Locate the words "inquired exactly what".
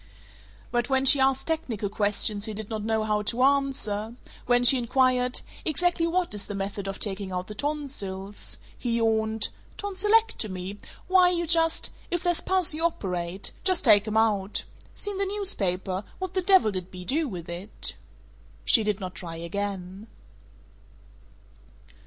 4.79-6.33